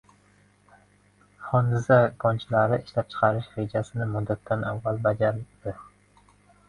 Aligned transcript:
Xondiza 1.49 1.97
konchilari 2.25 2.81
ishlab 2.85 3.11
chiqarish 3.11 3.53
rejasini 3.61 4.09
muddatidan 4.17 4.67
avval 4.71 5.03
bajardi 5.09 5.79